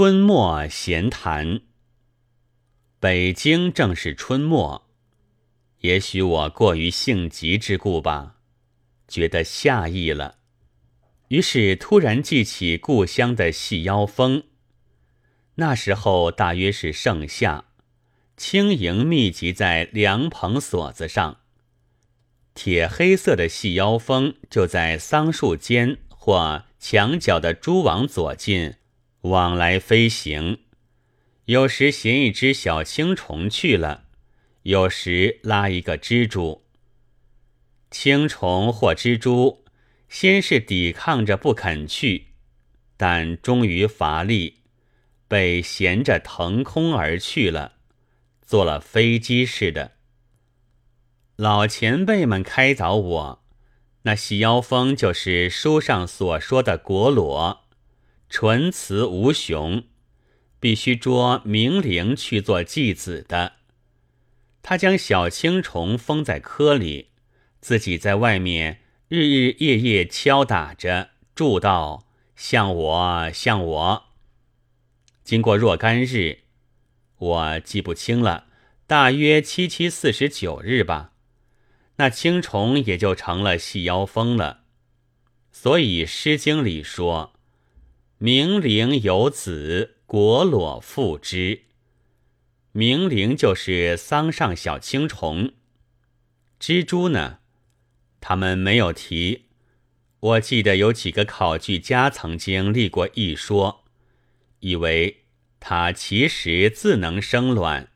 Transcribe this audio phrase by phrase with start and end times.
[0.00, 1.62] 春末闲谈。
[3.00, 4.86] 北京正是春末，
[5.80, 8.36] 也许我过于性急之故吧，
[9.08, 10.36] 觉得夏意了，
[11.30, 14.44] 于是突然记起故乡的细腰风。
[15.56, 17.64] 那时候大约是盛夏，
[18.36, 21.38] 轻盈密集在凉棚锁子上，
[22.54, 28.74] 铁黑色的细腰风就在桑树间或墙角的蛛网左近。
[29.28, 30.60] 往来飞行，
[31.44, 34.04] 有时衔一只小青虫去了，
[34.62, 36.64] 有时拉一个蜘蛛。
[37.90, 39.64] 青虫或蜘蛛，
[40.08, 42.28] 先是抵抗着不肯去，
[42.96, 44.62] 但终于乏力，
[45.26, 47.74] 被衔着腾空而去了，
[48.42, 49.92] 做了飞机似的。
[51.36, 53.44] 老前辈们开导我，
[54.02, 57.67] 那细腰蜂就是书上所说的果裸。
[58.30, 59.84] 纯雌无雄，
[60.60, 63.54] 必须捉明灵去做继子的。
[64.62, 67.08] 他将小青虫封在窠里，
[67.62, 74.04] 自己在外面日日夜夜敲打着，祝道：“像我，像我。”
[75.24, 76.40] 经过若干日，
[77.16, 78.48] 我记不清了，
[78.86, 81.12] 大约七七四十九日吧，
[81.96, 84.64] 那青虫也就成了细腰蜂了。
[85.50, 87.32] 所以《诗经》里说。
[88.20, 91.60] 明灵有子，果裸复之。
[92.72, 95.52] 明灵就是桑上小青虫，
[96.58, 97.38] 蜘蛛呢？
[98.20, 99.44] 他们没有提。
[100.18, 103.84] 我记得有几个考据家曾经立过一说，
[104.58, 105.18] 以为
[105.60, 107.92] 它其实自能生卵，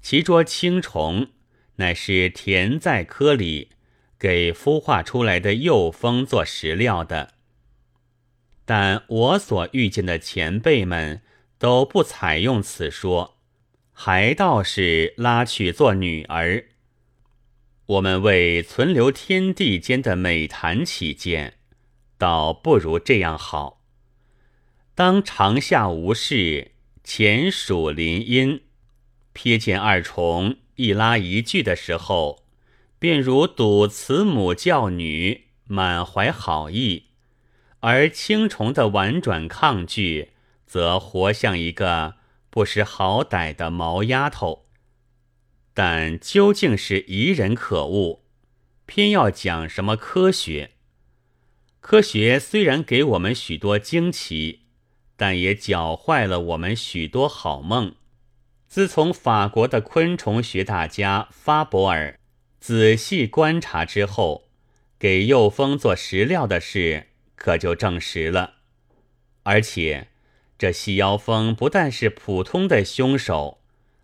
[0.00, 1.30] 其捉青虫
[1.74, 3.70] 乃是填在窠里，
[4.16, 7.34] 给孵化出来的幼蜂做食料的。
[8.66, 11.22] 但我所遇见的前辈们
[11.56, 13.38] 都不采用此说，
[13.92, 16.66] 还倒是拉去做女儿。
[17.86, 21.54] 我们为存留天地间的美谈起见，
[22.18, 23.80] 倒不如这样好。
[24.96, 26.72] 当长夏无事，
[27.04, 28.62] 前属林荫，
[29.32, 32.44] 瞥见二虫一拉一聚的时候，
[32.98, 37.05] 便如睹慈母教女，满怀好意。
[37.80, 40.32] 而青虫的婉转抗拒，
[40.66, 42.14] 则活像一个
[42.50, 44.66] 不识好歹的毛丫头。
[45.74, 48.22] 但究竟是疑人可恶，
[48.86, 50.72] 偏要讲什么科学？
[51.80, 54.62] 科学虽然给我们许多惊奇，
[55.16, 57.94] 但也搅坏了我们许多好梦。
[58.66, 62.18] 自从法国的昆虫学大家法伯尔
[62.58, 64.48] 仔细观察之后，
[64.98, 67.08] 给幼蜂做食料的事。
[67.36, 68.54] 可就证实了，
[69.44, 70.08] 而且
[70.58, 73.60] 这细腰蜂不但是普通的凶手，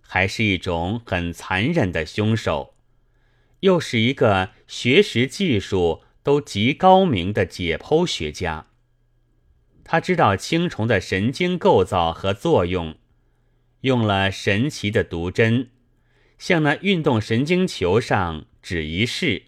[0.00, 2.74] 还是一种很残忍的凶手，
[3.60, 8.66] 又是一个学识技术都极高明的解剖学家。
[9.84, 12.96] 他知道青虫的神经构造和作用，
[13.82, 15.70] 用了神奇的毒针，
[16.38, 19.42] 向那运动神经球上指一试，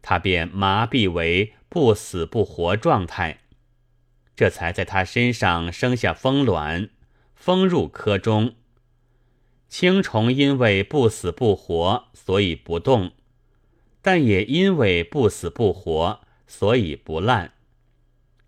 [0.00, 1.54] 它便麻痹为。
[1.70, 3.38] 不死不活状态，
[4.34, 6.90] 这才在他身上生下蜂卵，
[7.36, 8.56] 封入壳中。
[9.68, 13.12] 青虫因为不死不活，所以不动，
[14.02, 17.52] 但也因为不死不活，所以不烂。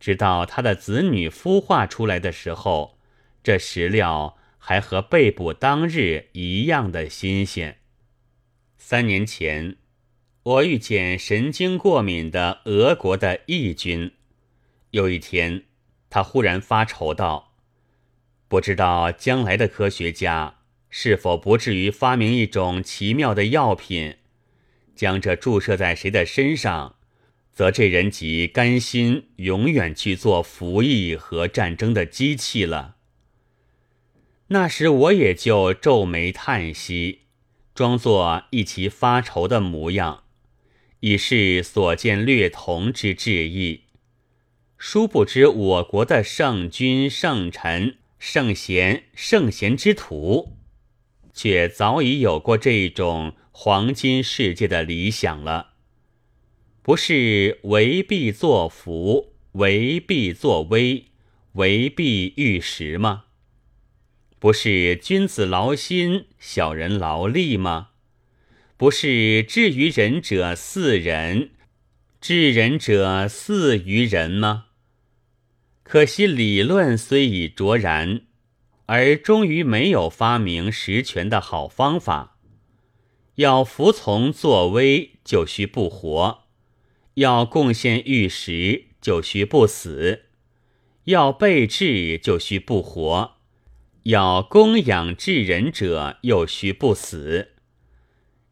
[0.00, 2.98] 直到他的子女孵化出来的时候，
[3.44, 7.78] 这食料还和被捕当日一样的新鲜。
[8.76, 9.76] 三年前。
[10.44, 14.10] 我遇见神经过敏的俄国的义军，
[14.90, 15.66] 有一天，
[16.10, 17.52] 他忽然发愁道
[18.48, 20.56] ：“不知道将来的科学家
[20.90, 24.16] 是否不至于发明一种奇妙的药品，
[24.96, 26.96] 将这注射在谁的身上，
[27.52, 32.96] 则这人即甘心永远去做服役和战争的机器了。”
[34.48, 37.20] 那时我也就皱眉叹息，
[37.76, 40.21] 装作一齐发愁的模样。
[41.02, 43.80] 已是所见略同之志意，
[44.78, 50.56] 殊不知我国的圣君、圣臣、圣贤、圣贤之徒，
[51.34, 55.72] 却早已有过这种黄金世界的理想了。
[56.82, 61.06] 不是为必作福，为必作威，
[61.54, 63.24] 为必御食吗？
[64.38, 67.88] 不是君子劳心，小人劳力吗？
[68.82, 71.50] 不是至于人者似人，
[72.20, 74.64] 至人者似于人吗？
[75.84, 78.22] 可惜理论虽已卓然，
[78.86, 82.40] 而终于没有发明实权的好方法。
[83.36, 86.46] 要服从作威，就需不活；
[87.14, 90.22] 要贡献玉石，就需不死；
[91.04, 93.34] 要备智，就需不活；
[94.02, 97.51] 要供养至人者，又需不死。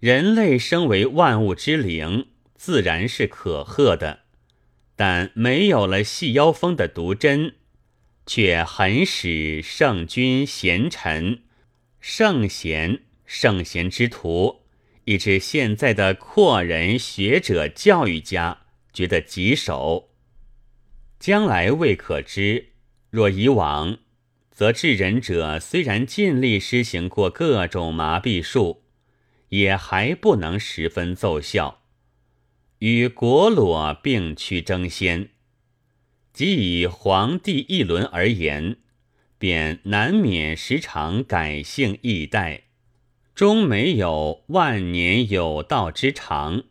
[0.01, 4.21] 人类生为万物之灵，自然是可贺的，
[4.97, 7.55] 但没有了细腰风的毒针。
[8.27, 11.43] 却很使圣君贤臣、
[11.99, 14.61] 圣贤、圣贤之徒，
[15.05, 18.61] 以致现在的阔人、学者、教育家
[18.93, 20.11] 觉得棘手。
[21.19, 22.69] 将来未可知。
[23.11, 23.99] 若以往，
[24.53, 28.85] 则治人者虽然尽力施行过各种麻痹术，
[29.51, 31.83] 也还不能十分奏效，
[32.81, 35.31] 与国裸并驱争先。
[36.33, 38.79] 即以皇帝一轮而言，
[39.39, 42.65] 便难免时常改姓易代，
[43.35, 46.65] 终没有万年有道之长。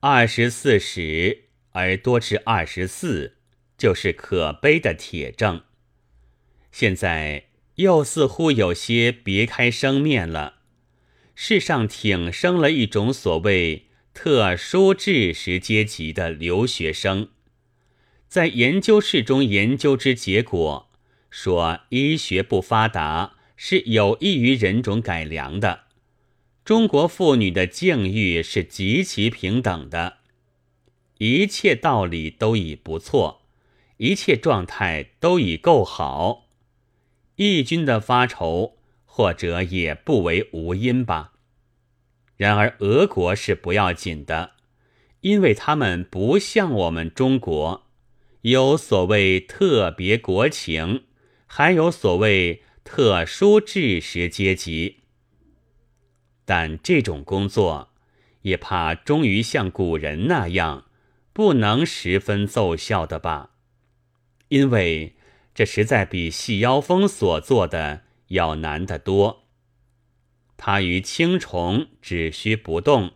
[0.00, 3.38] 二十四史而多至二十四，
[3.76, 5.62] 就是可悲的铁证。
[6.70, 10.57] 现在又似乎有些别开生面了，
[11.40, 17.28] 世上挺生了一种所谓特殊知识阶级的留学生。
[18.26, 20.90] 在研究室中研究之结果，
[21.30, 25.84] 说医学不发达是有益于人种改良的。
[26.64, 30.16] 中国妇女的境遇是极其平等的，
[31.18, 33.42] 一切道理都已不错，
[33.98, 36.48] 一切状态都已够好。
[37.36, 38.77] 义军的发愁，
[39.18, 41.32] 或者也不为无因吧。
[42.36, 44.52] 然而俄国是不要紧的，
[45.22, 47.88] 因为他们不像我们中国。
[48.42, 51.02] 有所谓特别国情，
[51.46, 54.98] 还有所谓特殊知识阶级，
[56.44, 57.88] 但这种工作
[58.42, 60.84] 也怕终于像古人那样，
[61.32, 63.50] 不能十分奏效的吧？
[64.46, 65.16] 因为
[65.52, 69.44] 这实在比细腰风所做的要难得多。
[70.56, 73.12] 他与青虫只需不动，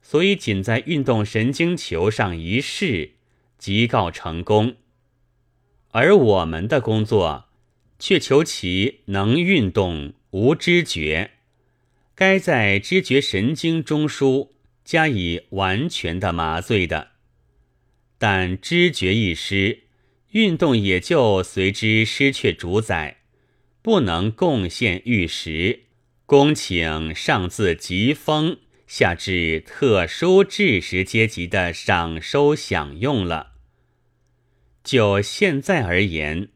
[0.00, 3.12] 所以仅在运动神经球上一试。
[3.56, 4.76] 即告成功，
[5.92, 7.46] 而我们的工作
[7.98, 11.30] 却求其能运动无知觉，
[12.14, 14.50] 该在知觉神经中枢
[14.84, 17.12] 加以完全的麻醉的。
[18.18, 19.84] 但知觉一失，
[20.32, 23.22] 运动也就随之失去主宰，
[23.84, 25.82] 不能贡献玉石。
[26.24, 33.52] 恭请上自疾风，下至特殊知识阶级的赏收享用了。
[34.82, 36.48] 就现在而言，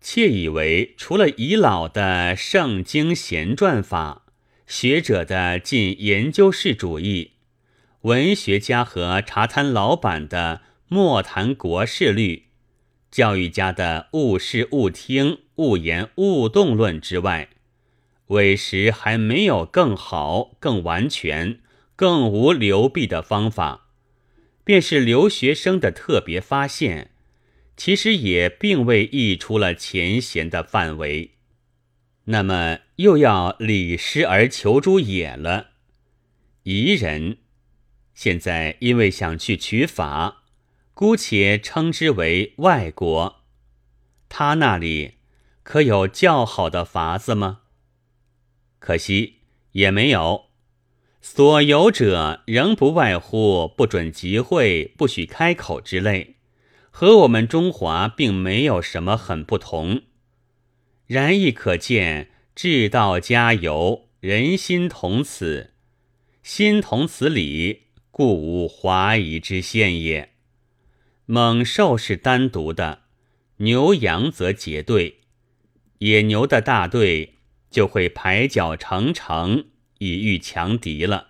[0.00, 4.26] 窃以为除了已老的圣经贤传法、
[4.66, 7.34] 学者的进研究室主义、
[8.00, 12.48] 文学家和茶摊老板的莫谈国事律、
[13.12, 17.50] 教育家的勿视勿听、勿言勿动论之外，
[18.28, 21.60] 委实还没有更好、更完全、
[21.94, 23.88] 更无流弊的方法，
[24.64, 27.10] 便是留学生的特别发现。
[27.76, 31.32] 其实也并未溢出了前贤的范围，
[32.24, 35.70] 那么又要礼师而求诸也了。
[36.62, 37.38] 宜人
[38.14, 40.41] 现在因为想去取法，
[41.02, 43.42] 姑且称之为外国。
[44.28, 45.14] 他那里
[45.64, 47.62] 可有较好的法子吗？
[48.78, 49.38] 可惜
[49.72, 50.44] 也没有。
[51.20, 56.36] 所有者仍不外乎不准集会、不许开口之类。
[56.92, 60.02] 和我们中华并没有什么很不同，
[61.08, 65.72] 然亦可见至道加油，人心同此，
[66.44, 70.28] 心同此理，故无华夷之现也。
[71.34, 73.04] 猛兽是单独的，
[73.56, 75.20] 牛羊则结队，
[76.00, 77.36] 野牛的大队
[77.70, 79.64] 就会排脚成城
[79.96, 81.28] 以御强敌了。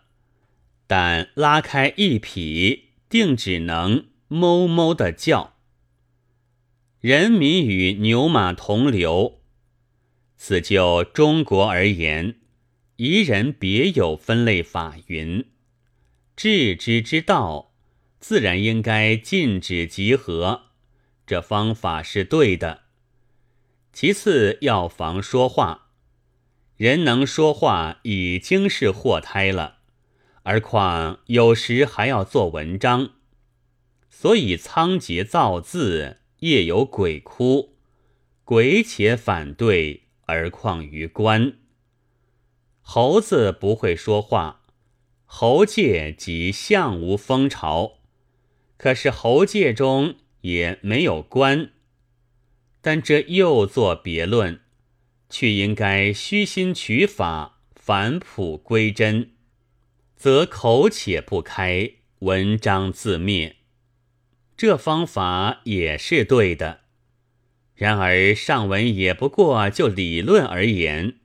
[0.88, 5.54] 但拉开一匹，定只能哞哞的叫。
[6.98, 9.40] 人民与牛马同流，
[10.36, 12.40] 此就中国而言，
[12.96, 15.46] 夷人别有分类法云：
[16.34, 17.71] 治之之道，
[18.22, 20.66] 自然应该禁止集合，
[21.26, 22.82] 这方法是对的。
[23.92, 25.88] 其次要防说话，
[26.76, 29.78] 人能说话已经是祸胎了，
[30.44, 33.10] 而况有时还要做文章，
[34.08, 36.18] 所以仓颉造字。
[36.38, 37.76] 夜有鬼哭，
[38.44, 41.52] 鬼且反对，而况于官？
[42.80, 44.62] 猴子不会说话，
[45.24, 48.00] 猴界即相无风潮，
[48.82, 51.70] 可是猴界中也没有官。
[52.80, 54.58] 但这又作别论，
[55.30, 59.30] 却应该虚心取法，返璞归真，
[60.16, 63.54] 则口且不开，文章自灭。
[64.56, 66.80] 这方法也是对的。
[67.76, 71.18] 然而上文也不过就理论而言，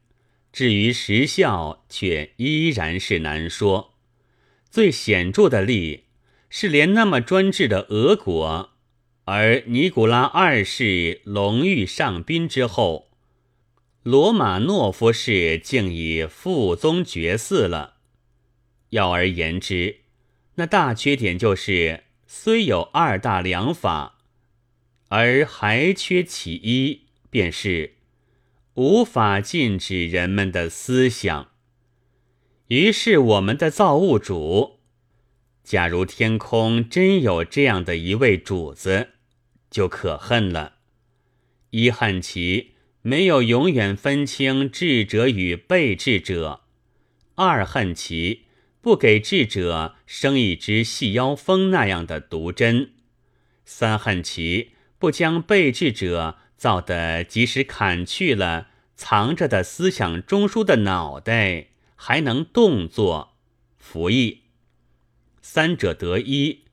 [0.54, 3.96] 至于实效，却依然是难说。
[4.70, 6.04] 最显著的例
[6.50, 8.72] 是，连那么专制的俄国。
[9.26, 13.10] 而尼古拉二世隆裕上宾之后，
[14.04, 17.96] 罗马诺夫氏竟已父宗绝嗣了。
[18.92, 19.98] 要而言之，
[20.56, 24.20] 那大缺点就是虽有二大良法，
[25.10, 27.96] 而还缺其一，便是
[28.76, 31.50] 无法禁止人们的思想。
[32.70, 34.77] 于是我们的造物主，
[35.68, 39.10] 假如天空真有这样的一位主子。
[39.70, 40.76] 就可恨了，
[41.72, 46.62] 一恨其没有永远分清智者与被智者；
[47.36, 48.46] 二恨其
[48.80, 52.92] 不给智者生一只细腰蜂那样的毒针；
[53.66, 63.36] 三恨其不将被智者造的即使砍去了藏着的思想中枢的脑袋，还能动作
[63.78, 64.44] 服役。
[65.50, 66.66] 三者得一。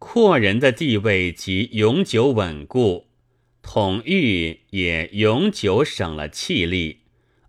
[0.00, 3.06] 阔人的地位即永久稳固，
[3.62, 7.02] 统御也永久省了气力，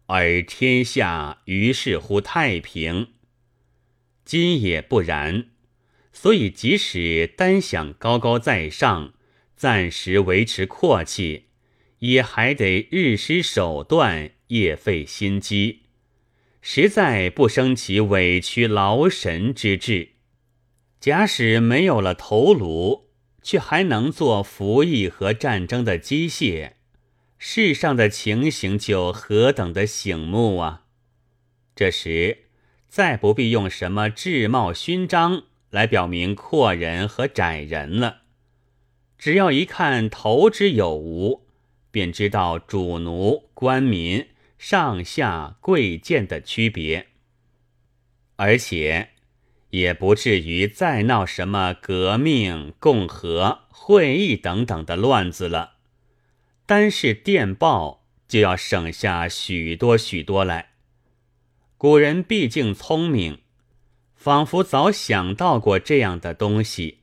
[0.05, 3.07] 而天下于是乎太平。
[4.23, 5.47] 今也不然，
[6.13, 9.15] 所以即使单想高高在上，
[9.55, 11.45] 暂时维持阔气，
[11.99, 15.79] 也还得日施手段，夜费心机，
[16.61, 20.10] 实在不生其委屈劳神之志。
[21.01, 23.09] 假使没有了头颅，
[23.41, 26.73] 却还能做服役和战争的机械，
[27.39, 30.83] 世上的情形就何等的醒目啊！
[31.75, 32.43] 这时
[32.87, 38.21] 再不必用什么制帽勋章来表明阔人和窄人了，
[39.17, 41.47] 只要一看头之有无，
[41.89, 44.27] 便知道主奴、官民、
[44.59, 47.07] 上下贵贱的区别，
[48.35, 49.07] 而且。
[49.71, 55.73] 也不至于再闹什么革命、共和、会议等等的乱子了。
[56.65, 60.69] 单是电报就要省下许多许多来。
[61.77, 63.39] 古人毕竟聪明，
[64.15, 66.91] 仿佛早想到过这样的东西。《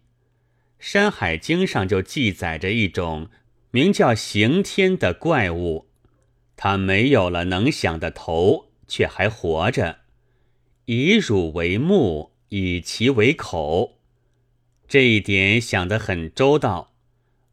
[0.79, 3.29] 山海经》上就记载着一种
[3.71, 5.89] 名叫刑天的怪物，
[6.57, 9.99] 它没有了能想的头，却还活着，
[10.85, 12.38] 以乳为目。
[12.51, 13.99] 以其为口，
[14.87, 16.93] 这一点想得很周到，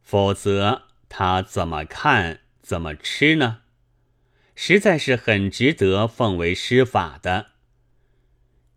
[0.02, 3.58] 否则他怎么看怎么吃呢？
[4.54, 7.48] 实在是很值得奉为师法的。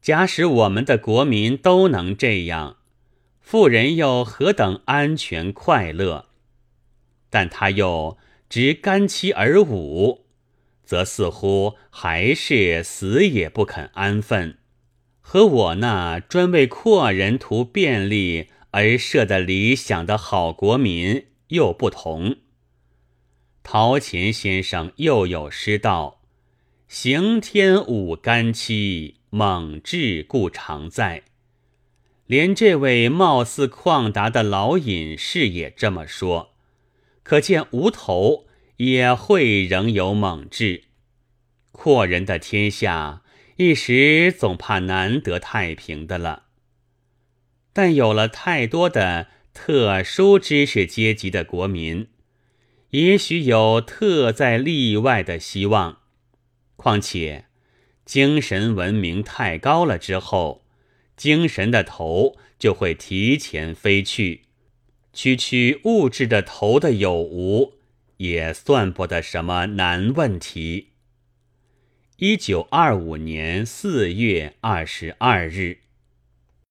[0.01, 2.77] 假使我们的国民都能这样，
[3.39, 6.27] 富人又何等安全快乐？
[7.29, 8.17] 但他又
[8.49, 10.25] 执干妻而舞，
[10.83, 14.58] 则似乎还是死也不肯安分。
[15.31, 22.37] 和我那专为阔人图便利而设的理想的好国民又不同。
[23.61, 26.21] 陶潜先生又有诗道
[26.89, 31.21] ：“行天舞干戚，猛志故常在。”
[32.25, 36.55] 连这位貌似旷达的老隐士也这么说，
[37.21, 40.85] 可见无头也会仍有猛志。
[41.71, 43.21] 阔人的天下。
[43.61, 46.43] 一时总怕难得太平的了，
[47.73, 52.07] 但有了太多的特殊知识阶级的国民，
[52.91, 55.97] 也许有特在例外的希望。
[56.77, 57.47] 况且
[58.05, 60.63] 精神文明太高了之后，
[61.17, 64.43] 精神的头就会提前飞去，
[65.11, 67.73] 区区物质的头的有无，
[68.15, 70.88] 也算不得什么难问题。
[72.21, 75.77] 一九二五年四月二十二日。